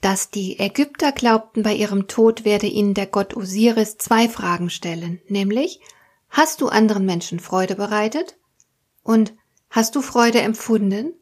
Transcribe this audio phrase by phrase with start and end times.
[0.00, 5.20] dass die Ägypter glaubten, bei ihrem Tod werde ihnen der Gott Osiris zwei Fragen stellen,
[5.28, 5.80] nämlich
[6.30, 8.36] Hast du anderen Menschen Freude bereitet?
[9.02, 9.34] Und
[9.70, 11.14] hast du Freude empfunden?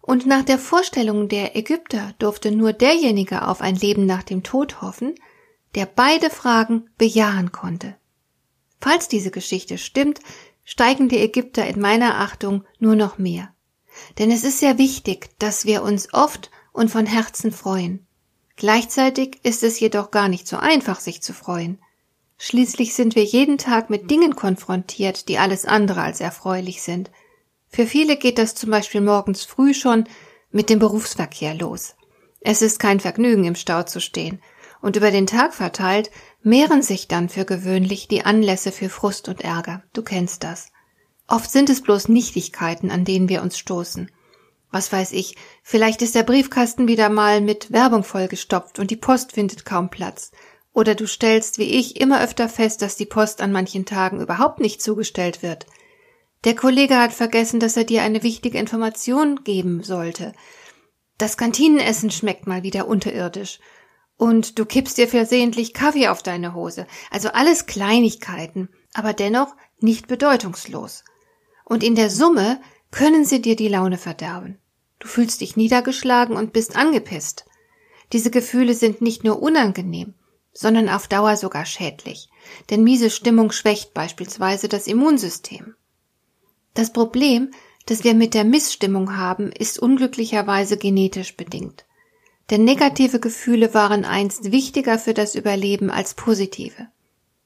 [0.00, 4.82] Und nach der Vorstellung der Ägypter durfte nur derjenige auf ein Leben nach dem Tod
[4.82, 5.14] hoffen,
[5.74, 7.96] der beide Fragen bejahen konnte.
[8.80, 10.20] Falls diese Geschichte stimmt,
[10.62, 13.54] steigen die Ägypter in meiner Achtung nur noch mehr.
[14.18, 18.06] Denn es ist sehr wichtig, dass wir uns oft und von Herzen freuen.
[18.56, 21.78] Gleichzeitig ist es jedoch gar nicht so einfach, sich zu freuen.
[22.36, 27.10] Schließlich sind wir jeden Tag mit Dingen konfrontiert, die alles andere als erfreulich sind.
[27.68, 30.04] Für viele geht das zum Beispiel morgens früh schon
[30.50, 31.94] mit dem Berufsverkehr los.
[32.40, 34.42] Es ist kein Vergnügen, im Stau zu stehen,
[34.82, 36.10] und über den Tag verteilt
[36.42, 39.82] mehren sich dann für gewöhnlich die Anlässe für Frust und Ärger.
[39.94, 40.70] Du kennst das.
[41.26, 44.10] Oft sind es bloß Nichtigkeiten, an denen wir uns stoßen.
[44.74, 49.30] Was weiß ich, vielleicht ist der Briefkasten wieder mal mit Werbung vollgestopft und die Post
[49.30, 50.32] findet kaum Platz.
[50.72, 54.58] Oder du stellst wie ich immer öfter fest, dass die Post an manchen Tagen überhaupt
[54.58, 55.66] nicht zugestellt wird.
[56.42, 60.32] Der Kollege hat vergessen, dass er dir eine wichtige Information geben sollte.
[61.18, 63.60] Das Kantinenessen schmeckt mal wieder unterirdisch.
[64.16, 66.88] Und du kippst dir versehentlich Kaffee auf deine Hose.
[67.12, 71.04] Also alles Kleinigkeiten, aber dennoch nicht bedeutungslos
[71.64, 74.58] und in der Summe können sie dir die Laune verderben.
[74.98, 77.44] Du fühlst dich niedergeschlagen und bist angepisst.
[78.12, 80.14] Diese Gefühle sind nicht nur unangenehm,
[80.52, 82.28] sondern auf Dauer sogar schädlich,
[82.70, 85.74] denn miese Stimmung schwächt beispielsweise das Immunsystem.
[86.74, 87.50] Das Problem,
[87.86, 91.84] das wir mit der Missstimmung haben, ist unglücklicherweise genetisch bedingt.
[92.50, 96.88] Denn negative Gefühle waren einst wichtiger für das Überleben als positive.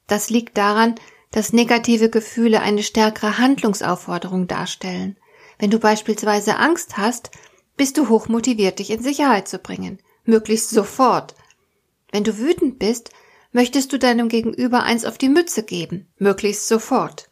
[0.06, 0.94] Das liegt daran,
[1.30, 5.16] dass negative Gefühle eine stärkere Handlungsaufforderung darstellen.
[5.58, 7.30] Wenn du beispielsweise Angst hast,
[7.76, 11.34] bist du hochmotiviert, dich in Sicherheit zu bringen, möglichst sofort.
[12.10, 13.10] Wenn du wütend bist,
[13.52, 17.28] möchtest du deinem Gegenüber eins auf die Mütze geben, möglichst sofort.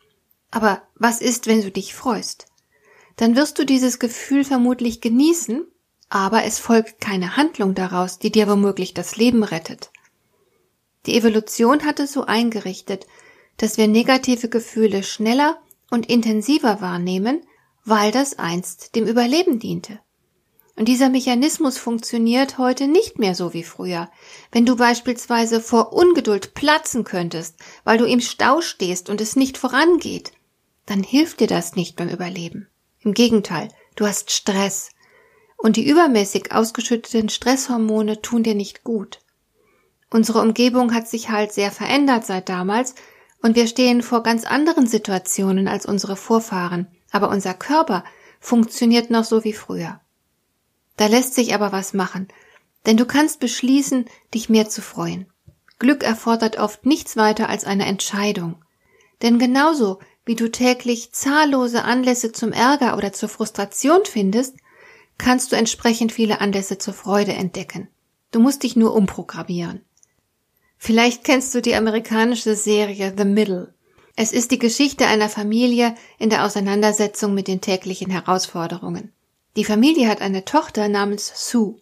[0.51, 2.47] Aber was ist, wenn du dich freust?
[3.17, 5.67] Dann wirst du dieses Gefühl vermutlich genießen,
[6.09, 9.91] aber es folgt keine Handlung daraus, die dir womöglich das Leben rettet.
[11.07, 13.07] Die Evolution hat es so eingerichtet,
[13.57, 15.59] dass wir negative Gefühle schneller
[15.91, 17.43] und intensiver wahrnehmen,
[17.87, 20.01] weil das einst dem Überleben diente.
[20.75, 24.11] Und dieser Mechanismus funktioniert heute nicht mehr so wie früher.
[24.53, 29.57] Wenn du beispielsweise vor Ungeduld platzen könntest, weil du im Stau stehst und es nicht
[29.57, 30.33] vorangeht,
[30.85, 32.69] dann hilft dir das nicht beim Überleben.
[33.01, 34.91] Im Gegenteil, du hast Stress.
[35.57, 39.21] Und die übermäßig ausgeschütteten Stresshormone tun dir nicht gut.
[40.11, 42.97] Unsere Umgebung hat sich halt sehr verändert seit damals
[43.43, 48.05] und wir stehen vor ganz anderen Situationen als unsere Vorfahren, aber unser Körper
[48.41, 50.01] funktioniert noch so wie früher.
[50.99, 52.29] Da lässt sich aber was machen,
[52.85, 54.05] denn du kannst beschließen,
[54.35, 55.27] dich mehr zu freuen.
[55.79, 58.63] Glück erfordert oft nichts weiter als eine Entscheidung.
[59.23, 64.57] Denn genauso wie du täglich zahllose Anlässe zum Ärger oder zur Frustration findest,
[65.17, 67.89] kannst du entsprechend viele Anlässe zur Freude entdecken.
[68.31, 69.81] Du musst dich nur umprogrammieren.
[70.77, 73.73] Vielleicht kennst du die amerikanische Serie The Middle.
[74.19, 79.13] Es ist die Geschichte einer Familie in der Auseinandersetzung mit den täglichen Herausforderungen.
[79.57, 81.77] Die Familie hat eine Tochter namens Sue.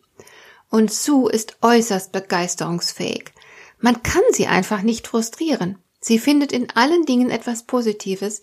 [0.69, 3.33] Und Sue ist äußerst begeisterungsfähig.
[3.79, 5.79] Man kann sie einfach nicht frustrieren.
[6.01, 8.41] Sie findet in allen Dingen etwas Positives.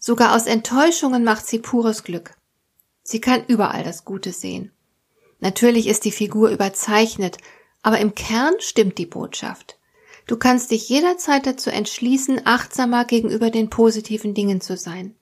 [0.00, 2.36] Sogar aus Enttäuschungen macht sie pures Glück.
[3.02, 4.72] Sie kann überall das Gute sehen.
[5.40, 7.36] Natürlich ist die Figur überzeichnet,
[7.82, 9.76] aber im Kern stimmt die Botschaft.
[10.26, 15.14] Du kannst dich jederzeit dazu entschließen, achtsamer gegenüber den positiven Dingen zu sein.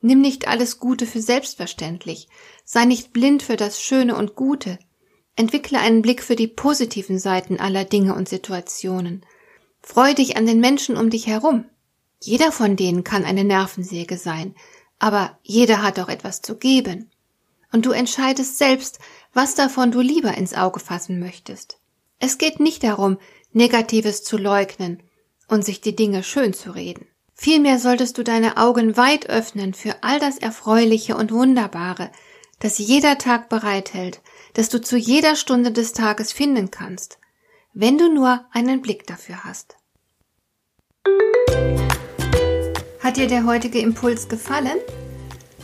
[0.00, 2.28] Nimm nicht alles Gute für selbstverständlich,
[2.64, 4.78] sei nicht blind für das Schöne und Gute,
[5.36, 9.26] entwickle einen Blick für die positiven Seiten aller Dinge und Situationen.
[9.82, 11.66] Freu dich an den Menschen um dich herum.
[12.22, 14.54] Jeder von denen kann eine Nervensäge sein,
[14.98, 17.10] aber jeder hat auch etwas zu geben.
[17.72, 18.98] Und du entscheidest selbst,
[19.32, 21.78] was davon du lieber ins Auge fassen möchtest.
[22.18, 23.18] Es geht nicht darum,
[23.52, 25.02] Negatives zu leugnen
[25.48, 27.06] und sich die Dinge schön zu reden.
[27.34, 32.10] Vielmehr solltest du deine Augen weit öffnen für all das Erfreuliche und Wunderbare,
[32.58, 34.20] das jeder Tag bereithält,
[34.52, 37.18] das du zu jeder Stunde des Tages finden kannst.
[37.72, 39.76] wenn du nur einen Blick dafür hast.
[43.00, 44.78] Hat dir der heutige Impuls gefallen?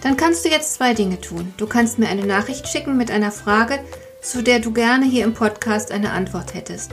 [0.03, 1.53] Dann kannst du jetzt zwei Dinge tun.
[1.57, 3.81] Du kannst mir eine Nachricht schicken mit einer Frage,
[4.23, 6.93] zu der du gerne hier im Podcast eine Antwort hättest.